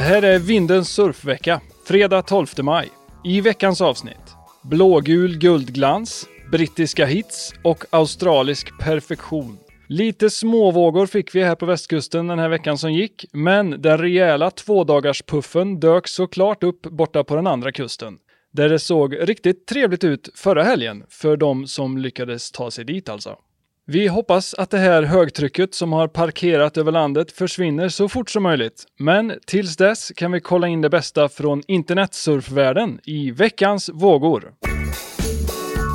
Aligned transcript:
Det 0.00 0.04
här 0.04 0.22
är 0.22 0.38
Vindens 0.38 0.88
surfvecka, 0.88 1.60
fredag 1.84 2.22
12 2.22 2.46
maj. 2.62 2.88
I 3.24 3.40
veckans 3.40 3.80
avsnitt 3.80 4.34
blågul 4.62 5.38
guldglans, 5.38 6.26
brittiska 6.52 7.06
hits 7.06 7.52
och 7.64 7.84
australisk 7.90 8.78
perfektion. 8.78 9.58
Lite 9.88 10.30
småvågor 10.30 11.06
fick 11.06 11.34
vi 11.34 11.42
här 11.42 11.54
på 11.54 11.66
västkusten 11.66 12.26
den 12.26 12.38
här 12.38 12.48
veckan 12.48 12.78
som 12.78 12.92
gick, 12.92 13.24
men 13.32 13.82
den 13.82 13.98
rejäla 13.98 14.50
tvådagarspuffen 14.50 15.80
dök 15.80 16.08
såklart 16.08 16.62
upp 16.62 16.82
borta 16.82 17.24
på 17.24 17.36
den 17.36 17.46
andra 17.46 17.72
kusten. 17.72 18.18
Där 18.52 18.68
det 18.68 18.78
såg 18.78 19.28
riktigt 19.28 19.66
trevligt 19.66 20.04
ut 20.04 20.28
förra 20.34 20.62
helgen, 20.62 21.04
för 21.08 21.36
de 21.36 21.66
som 21.66 21.98
lyckades 21.98 22.52
ta 22.52 22.70
sig 22.70 22.84
dit 22.84 23.08
alltså. 23.08 23.36
Vi 23.86 24.08
hoppas 24.08 24.54
att 24.54 24.70
det 24.70 24.78
här 24.78 25.02
högtrycket 25.02 25.74
som 25.74 25.92
har 25.92 26.08
parkerat 26.08 26.76
över 26.76 26.92
landet 26.92 27.32
försvinner 27.32 27.88
så 27.88 28.08
fort 28.08 28.30
som 28.30 28.42
möjligt. 28.42 28.84
Men 28.98 29.32
tills 29.46 29.76
dess 29.76 30.12
kan 30.16 30.32
vi 30.32 30.40
kolla 30.40 30.68
in 30.68 30.80
det 30.80 30.90
bästa 30.90 31.28
från 31.28 31.62
internetsurfvärlden 31.68 33.00
i 33.04 33.30
veckans 33.30 33.88
vågor. 33.88 34.52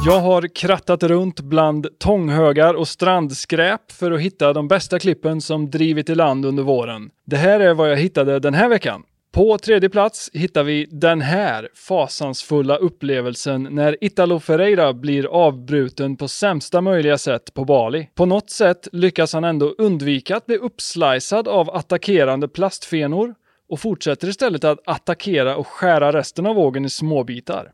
Jag 0.05 0.20
har 0.20 0.55
krattat 0.55 1.04
runt 1.04 1.40
bland 1.40 1.88
tånghögar 2.00 2.74
och 2.74 2.88
strandskräp 2.88 3.91
för 3.91 4.12
att 4.12 4.22
hitta 4.22 4.54
de 4.54 4.68
bästa 4.68 4.99
klippen 4.99 5.41
som 5.41 5.70
drivit 5.70 6.10
i 6.10 6.16
land 6.16 6.46
under 6.46 6.63
våren. 6.63 7.10
Det 7.26 7.38
här 7.38 7.60
är 7.60 7.74
vad 7.74 7.91
jag 7.91 7.98
hittade 7.98 8.40
den 8.40 8.54
här 8.54 8.70
veckan. 8.70 9.04
På 9.36 9.58
tredje 9.58 9.90
plats 9.90 10.30
hittar 10.34 10.64
vi 10.64 10.88
den 10.92 11.22
här 11.22 11.70
fasansfulla 11.74 12.76
upplevelsen 12.76 13.64
när 13.72 14.04
Italo 14.04 14.40
Ferreira 14.40 14.94
blir 14.94 15.26
avbruten 15.26 16.18
på 16.18 16.28
sämsta 16.28 16.82
möjliga 16.82 17.18
sätt 17.18 17.54
på 17.54 17.66
Bali. 17.66 18.10
På 18.16 18.26
något 18.26 18.50
sätt 18.50 18.88
lyckas 18.92 19.34
han 19.34 19.44
ändå 19.44 19.76
undvika 19.78 20.38
att 20.38 20.46
bli 20.46 20.58
uppslicead 20.58 21.48
av 21.48 21.70
attackerande 21.70 22.48
plastfenor 22.48 23.36
och 23.70 23.80
fortsätter 23.80 24.27
istället 24.27 24.64
att 24.64 24.80
attackera 24.86 25.55
och 25.58 25.68
skära 25.68 26.14
resten 26.14 26.46
av 26.46 26.55
vågen 26.55 26.86
i 26.86 26.90
småbitar. 26.90 27.72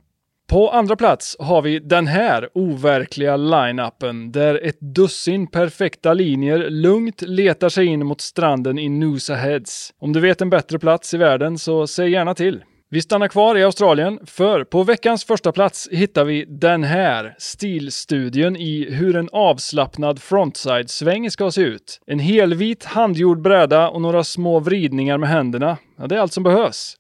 På 0.52 0.70
andra 0.70 0.96
plats 0.96 1.36
har 1.40 1.62
vi 1.62 1.80
den 1.80 2.08
här 2.08 2.50
overkliga 2.54 3.38
line-upen 3.38 4.32
där 4.32 4.66
ett 4.66 4.80
dussin 4.80 5.48
perfekta 5.48 6.14
linjer 6.14 6.70
lugnt 6.70 7.22
letar 7.22 7.70
sig 7.70 7.86
in 7.86 8.06
mot 8.06 8.22
stranden 8.22 8.80
i 8.80 8.90
Noosa 8.90 9.36
Heads. 9.36 9.94
Om 10.00 10.14
du 10.14 10.20
vet 10.20 10.42
en 10.42 10.50
bättre 10.50 10.80
plats 10.80 11.14
i 11.14 11.18
världen 11.18 11.58
så 11.58 11.88
säg 11.88 12.10
gärna 12.10 12.34
till. 12.34 12.64
Vi 12.90 13.02
stannar 13.02 13.28
kvar 13.28 13.58
i 13.58 13.64
Australien, 13.64 14.20
för 14.26 14.64
på 14.64 14.84
veckans 14.84 15.26
första 15.26 15.52
plats 15.52 15.90
hittar 15.92 16.26
vi 16.26 16.46
den 16.46 16.84
här 16.84 17.36
stilstudien 17.38 18.56
i 18.56 18.88
hur 18.92 19.16
en 19.16 19.30
avslappnad 19.32 20.22
frontside-sväng 20.22 21.30
ska 21.32 21.52
se 21.52 21.62
ut. 21.62 22.00
En 22.06 22.20
helvit 22.20 22.86
handgjord 22.86 23.42
bräda 23.42 23.90
och 23.90 24.02
några 24.02 24.24
små 24.24 24.60
vridningar 24.60 25.18
med 25.18 25.30
händerna. 25.30 25.78
Ja, 25.98 26.08
det 26.08 26.16
är 26.16 26.20
allt 26.20 26.34
som 26.34 26.44
behövs. 26.44 26.98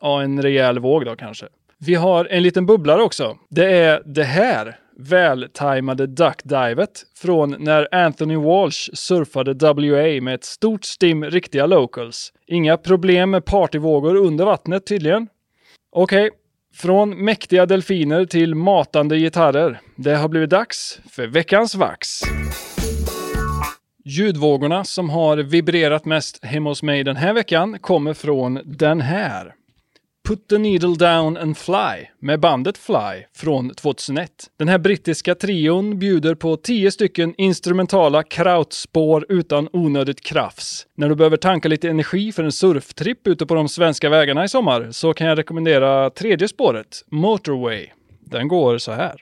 Ja, 0.00 0.22
en 0.22 0.42
rejäl 0.42 0.78
våg 0.78 1.04
då 1.04 1.16
kanske. 1.16 1.46
Vi 1.82 1.94
har 1.94 2.24
en 2.24 2.42
liten 2.42 2.66
bubblare 2.66 3.02
också. 3.02 3.36
Det 3.48 3.72
är 3.72 4.02
det 4.06 4.24
här 4.24 4.78
vältajmade 4.96 6.06
duckdivet 6.06 6.90
från 7.16 7.56
när 7.58 7.94
Anthony 7.94 8.36
Walsh 8.36 8.90
surfade 8.92 9.54
WA 9.54 10.22
med 10.24 10.34
ett 10.34 10.44
stort 10.44 10.84
stim 10.84 11.24
riktiga 11.24 11.66
locals. 11.66 12.32
Inga 12.46 12.76
problem 12.76 13.30
med 13.30 13.44
partyvågor 13.44 14.16
under 14.16 14.44
vattnet 14.44 14.86
tydligen. 14.86 15.28
Okej, 15.92 16.26
okay. 16.26 16.38
från 16.74 17.24
mäktiga 17.24 17.66
delfiner 17.66 18.24
till 18.24 18.54
matande 18.54 19.18
gitarrer. 19.18 19.80
Det 19.96 20.14
har 20.14 20.28
blivit 20.28 20.50
dags 20.50 21.00
för 21.10 21.26
veckans 21.26 21.74
vax. 21.74 22.08
Ljudvågorna 24.04 24.84
som 24.84 25.10
har 25.10 25.36
vibrerat 25.36 26.04
mest 26.04 26.44
hemma 26.44 26.70
hos 26.70 26.82
mig 26.82 27.04
den 27.04 27.16
här 27.16 27.32
veckan 27.34 27.78
kommer 27.78 28.14
från 28.14 28.60
den 28.64 29.00
här. 29.00 29.54
Put 30.28 30.48
the 30.48 30.58
needle 30.58 30.94
down 30.94 31.36
and 31.36 31.58
fly 31.58 32.06
med 32.18 32.40
bandet 32.40 32.78
Fly 32.78 33.24
från 33.36 33.70
2001. 33.70 34.30
Den 34.58 34.68
här 34.68 34.78
brittiska 34.78 35.34
trion 35.34 35.98
bjuder 35.98 36.34
på 36.34 36.56
tio 36.56 36.90
stycken 36.90 37.34
instrumentala 37.38 38.22
krautspår 38.22 39.26
utan 39.28 39.68
onödigt 39.72 40.20
krafs. 40.20 40.86
När 40.94 41.08
du 41.08 41.14
behöver 41.14 41.36
tanka 41.36 41.68
lite 41.68 41.88
energi 41.88 42.32
för 42.32 42.44
en 42.44 42.52
surftripp 42.52 43.26
ute 43.26 43.46
på 43.46 43.54
de 43.54 43.68
svenska 43.68 44.08
vägarna 44.08 44.44
i 44.44 44.48
sommar 44.48 44.88
så 44.90 45.14
kan 45.14 45.26
jag 45.26 45.38
rekommendera 45.38 46.10
tredje 46.10 46.48
spåret, 46.48 47.04
Motorway. 47.10 47.86
Den 48.20 48.48
går 48.48 48.78
så 48.78 48.92
här. 48.92 49.16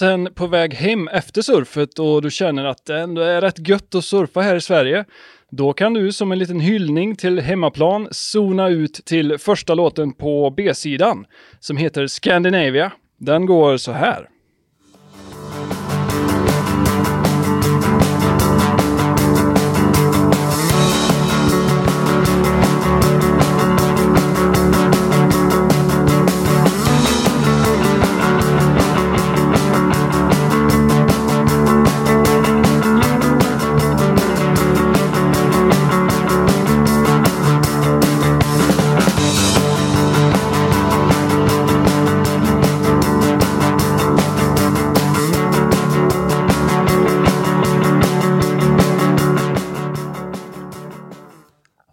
Sen 0.00 0.28
på 0.34 0.46
väg 0.46 0.74
hem 0.74 1.08
efter 1.08 1.42
surfet 1.42 1.98
och 1.98 2.22
du 2.22 2.30
känner 2.30 2.64
att 2.64 2.86
det 2.86 3.00
ändå 3.00 3.22
är 3.22 3.40
rätt 3.40 3.68
gött 3.68 3.94
att 3.94 4.04
surfa 4.04 4.40
här 4.40 4.56
i 4.56 4.60
Sverige. 4.60 5.04
Då 5.50 5.72
kan 5.72 5.94
du 5.94 6.12
som 6.12 6.32
en 6.32 6.38
liten 6.38 6.60
hyllning 6.60 7.16
till 7.16 7.40
hemmaplan 7.40 8.08
zona 8.10 8.68
ut 8.68 9.00
till 9.04 9.38
första 9.38 9.74
låten 9.74 10.12
på 10.12 10.50
B-sidan 10.56 11.26
som 11.58 11.76
heter 11.76 12.06
Scandinavia. 12.06 12.92
Den 13.18 13.46
går 13.46 13.76
så 13.76 13.92
här. 13.92 14.28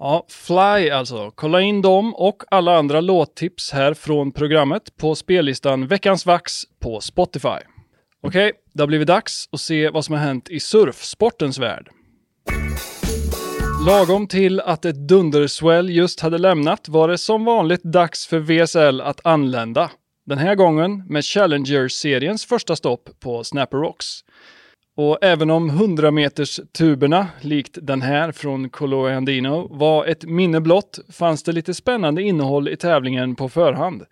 Ja, 0.08 0.26
Fly 0.30 0.90
alltså. 0.90 1.32
Kolla 1.36 1.62
in 1.62 1.82
dem 1.82 2.16
och 2.16 2.44
alla 2.52 2.78
andra 2.78 3.02
låttips 3.02 3.72
här 3.72 3.94
från 3.94 4.32
programmet 4.32 4.98
på 4.98 5.16
spellistan 5.16 5.88
Veckans 5.88 6.26
Vax 6.26 6.54
på 6.80 7.02
Spotify. 7.02 7.48
Okej, 7.48 7.66
okay, 8.22 8.52
det 8.74 8.82
har 8.82 8.88
blivit 8.88 9.08
dags 9.08 9.50
att 9.52 9.60
se 9.60 9.90
vad 9.90 10.06
som 10.06 10.16
har 10.16 10.22
hänt 10.22 10.50
i 10.50 10.60
surfsportens 10.60 11.60
värld. 11.60 11.90
Lagom 13.88 14.28
till 14.28 14.60
att 14.60 14.86
ett 14.86 15.08
dunderswell 15.08 15.90
just 15.90 16.20
hade 16.20 16.38
lämnat 16.38 16.90
var 16.90 17.08
det 17.08 17.18
som 17.18 17.46
vanligt 17.46 17.84
dags 17.84 18.28
för 18.28 18.40
VSL 18.40 19.02
att 19.02 19.26
anlända. 19.26 19.92
Den 20.26 20.38
här 20.38 20.56
gången 20.56 21.06
med 21.08 21.24
Challenger-seriens 21.24 22.46
första 22.46 22.76
stopp 22.76 23.10
på 23.20 23.44
Snapper 23.44 23.78
Rocks. 23.78 24.22
Och 24.98 25.18
även 25.22 25.50
om 25.50 25.70
100 25.70 26.12
meters 26.12 26.60
tuberna, 26.78 27.28
likt 27.42 27.78
den 27.82 28.02
här 28.02 28.32
från 28.32 28.70
Colo 28.70 29.08
Andino, 29.08 29.68
var 29.72 30.06
ett 30.06 30.24
minne 30.24 30.62
blott 30.62 31.00
fanns 31.12 31.44
det 31.44 31.52
lite 31.52 31.74
spännande 31.74 32.22
innehåll 32.22 32.70
i 32.70 32.78
tävlingen 32.78 33.36
på 33.36 33.50
förhand. 33.50 34.04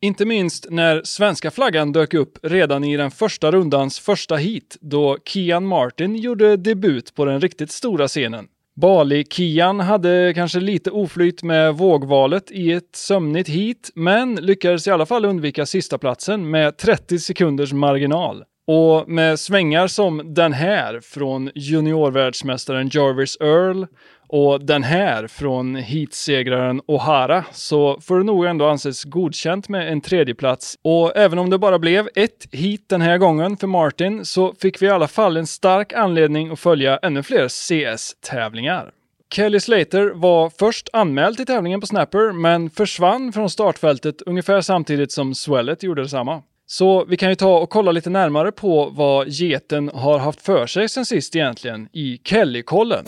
Inte 0.00 0.24
minst 0.24 0.66
när 0.70 1.02
svenska 1.04 1.50
flaggan 1.50 1.92
dök 1.92 2.14
upp 2.14 2.38
redan 2.42 2.84
i 2.84 2.96
den 2.96 3.10
första 3.10 3.50
rundans 3.50 3.98
första 3.98 4.36
heat 4.36 4.76
då 4.80 5.18
Kian 5.24 5.66
Martin 5.66 6.16
gjorde 6.16 6.56
debut 6.56 7.14
på 7.14 7.24
den 7.24 7.40
riktigt 7.40 7.70
stora 7.70 8.08
scenen. 8.08 8.46
Bali-Kian 8.80 9.80
hade 9.80 10.32
kanske 10.34 10.60
lite 10.60 10.90
oflyt 10.90 11.42
med 11.42 11.74
vågvalet 11.74 12.50
i 12.50 12.72
ett 12.72 12.96
sömnigt 12.96 13.48
heat, 13.48 13.90
men 13.94 14.34
lyckades 14.34 14.86
i 14.86 14.90
alla 14.90 15.06
fall 15.06 15.24
undvika 15.24 15.66
sista 15.66 15.98
platsen 15.98 16.50
med 16.50 16.76
30 16.76 17.18
sekunders 17.18 17.72
marginal. 17.72 18.44
Och 18.66 19.08
med 19.08 19.40
svängar 19.40 19.86
som 19.86 20.34
den 20.34 20.52
här 20.52 21.00
från 21.00 21.50
juniorvärldsmästaren 21.54 22.90
Jarvis 22.92 23.36
Earl 23.40 23.86
och 24.28 24.64
den 24.64 24.82
här 24.82 25.26
från 25.26 25.76
heatsegraren 25.76 26.80
O'Hara 26.80 27.44
så 27.52 28.00
får 28.00 28.18
det 28.18 28.24
nog 28.24 28.44
ändå 28.44 28.68
anses 28.68 29.04
godkänt 29.04 29.68
med 29.68 29.92
en 29.92 30.00
tredjeplats. 30.00 30.78
Och 30.82 31.16
även 31.16 31.38
om 31.38 31.50
det 31.50 31.58
bara 31.58 31.78
blev 31.78 32.08
ett 32.14 32.48
heat 32.52 32.80
den 32.86 33.00
här 33.00 33.18
gången 33.18 33.56
för 33.56 33.66
Martin 33.66 34.24
så 34.24 34.54
fick 34.54 34.82
vi 34.82 34.86
i 34.86 34.90
alla 34.90 35.08
fall 35.08 35.36
en 35.36 35.46
stark 35.46 35.92
anledning 35.92 36.50
att 36.50 36.60
följa 36.60 36.98
ännu 37.02 37.22
fler 37.22 37.48
CS-tävlingar. 37.48 38.90
Kelly 39.34 39.60
Slater 39.60 40.12
var 40.14 40.50
först 40.58 40.88
anmäld 40.92 41.36
till 41.36 41.46
tävlingen 41.46 41.80
på 41.80 41.86
Snapper, 41.86 42.32
men 42.32 42.70
försvann 42.70 43.32
från 43.32 43.50
startfältet 43.50 44.22
ungefär 44.22 44.60
samtidigt 44.60 45.12
som 45.12 45.34
Swellet 45.34 45.82
gjorde 45.82 46.02
detsamma. 46.02 46.42
Så 46.66 47.04
vi 47.04 47.16
kan 47.16 47.28
ju 47.28 47.34
ta 47.34 47.58
och 47.58 47.70
kolla 47.70 47.92
lite 47.92 48.10
närmare 48.10 48.52
på 48.52 48.92
vad 48.96 49.28
geten 49.28 49.90
har 49.94 50.18
haft 50.18 50.42
för 50.42 50.66
sig 50.66 50.88
sen 50.88 51.06
sist 51.06 51.36
egentligen 51.36 51.88
i 51.92 52.20
Kellykollen. 52.24 53.04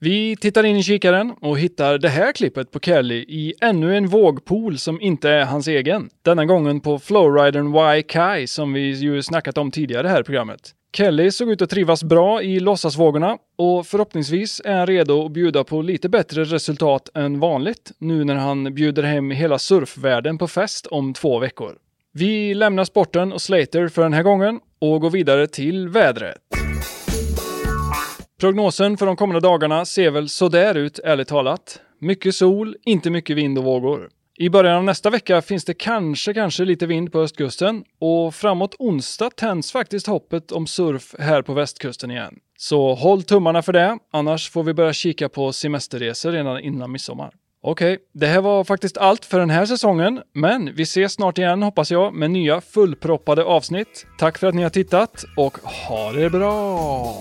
Vi 0.00 0.36
tittar 0.36 0.64
in 0.64 0.76
i 0.76 0.82
kikaren 0.82 1.34
och 1.40 1.58
hittar 1.58 1.98
det 1.98 2.08
här 2.08 2.32
klippet 2.32 2.70
på 2.70 2.80
Kelly 2.80 3.16
i 3.16 3.54
ännu 3.60 3.96
en 3.96 4.06
vågpool 4.06 4.78
som 4.78 5.00
inte 5.00 5.30
är 5.30 5.44
hans 5.44 5.68
egen. 5.68 6.08
Denna 6.22 6.44
gången 6.44 6.80
på 6.80 6.98
flowridern 6.98 7.96
Y 7.98 8.02
Kai 8.02 8.46
som 8.46 8.72
vi 8.72 8.90
ju 8.90 9.22
snackat 9.22 9.58
om 9.58 9.70
tidigare 9.70 10.08
här 10.08 10.20
i 10.20 10.24
programmet. 10.24 10.74
Kelly 10.96 11.30
såg 11.30 11.50
ut 11.50 11.62
att 11.62 11.70
trivas 11.70 12.04
bra 12.04 12.42
i 12.42 12.60
låtsasvågorna 12.60 13.38
och 13.56 13.86
förhoppningsvis 13.86 14.62
är 14.64 14.76
han 14.76 14.86
redo 14.86 15.26
att 15.26 15.32
bjuda 15.32 15.64
på 15.64 15.82
lite 15.82 16.08
bättre 16.08 16.44
resultat 16.44 17.08
än 17.14 17.40
vanligt 17.40 17.92
nu 17.98 18.24
när 18.24 18.34
han 18.34 18.74
bjuder 18.74 19.02
hem 19.02 19.30
hela 19.30 19.58
surfvärlden 19.58 20.38
på 20.38 20.48
fest 20.48 20.86
om 20.86 21.14
två 21.14 21.38
veckor. 21.38 21.78
Vi 22.12 22.54
lämnar 22.54 22.84
sporten 22.84 23.32
och 23.32 23.42
Slater 23.42 23.88
för 23.88 24.02
den 24.02 24.12
här 24.12 24.22
gången 24.22 24.60
och 24.78 25.00
går 25.00 25.10
vidare 25.10 25.46
till 25.46 25.88
vädret. 25.88 26.38
Prognosen 28.40 28.96
för 28.96 29.06
de 29.06 29.16
kommande 29.16 29.40
dagarna 29.40 29.84
ser 29.84 30.10
väl 30.10 30.28
sådär 30.28 30.74
ut, 30.74 30.98
ärligt 30.98 31.28
talat. 31.28 31.80
Mycket 32.00 32.34
sol, 32.34 32.76
inte 32.84 33.10
mycket 33.10 33.36
vind 33.36 33.58
och 33.58 33.64
vågor. 33.64 34.08
I 34.36 34.50
början 34.50 34.76
av 34.76 34.84
nästa 34.84 35.10
vecka 35.10 35.42
finns 35.42 35.64
det 35.64 35.74
kanske, 35.74 36.34
kanske 36.34 36.64
lite 36.64 36.86
vind 36.86 37.12
på 37.12 37.20
östkusten 37.20 37.84
och 38.00 38.34
framåt 38.34 38.74
onsdag 38.78 39.30
tänds 39.30 39.72
faktiskt 39.72 40.06
hoppet 40.06 40.52
om 40.52 40.66
surf 40.66 41.14
här 41.18 41.42
på 41.42 41.54
västkusten 41.54 42.10
igen. 42.10 42.34
Så 42.58 42.94
håll 42.94 43.22
tummarna 43.22 43.62
för 43.62 43.72
det, 43.72 43.98
annars 44.12 44.50
får 44.50 44.62
vi 44.62 44.74
börja 44.74 44.92
kika 44.92 45.28
på 45.28 45.52
semesterresor 45.52 46.32
redan 46.32 46.60
innan 46.60 46.92
midsommar. 46.92 47.30
Okej, 47.62 47.92
okay, 47.92 48.04
det 48.12 48.26
här 48.26 48.40
var 48.40 48.64
faktiskt 48.64 48.96
allt 48.96 49.24
för 49.24 49.40
den 49.40 49.50
här 49.50 49.66
säsongen, 49.66 50.22
men 50.32 50.74
vi 50.74 50.82
ses 50.82 51.12
snart 51.12 51.38
igen 51.38 51.62
hoppas 51.62 51.90
jag 51.90 52.14
med 52.14 52.30
nya 52.30 52.60
fullproppade 52.60 53.44
avsnitt. 53.44 54.06
Tack 54.18 54.38
för 54.38 54.46
att 54.46 54.54
ni 54.54 54.62
har 54.62 54.70
tittat 54.70 55.24
och 55.36 55.58
ha 55.58 56.12
det 56.12 56.30
bra! 56.30 57.14